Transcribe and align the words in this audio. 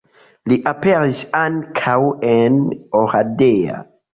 Li 0.51 0.55
aperis 0.71 1.21
ankaŭ 1.41 1.99
en 2.33 2.59
Oradea. 3.03 3.79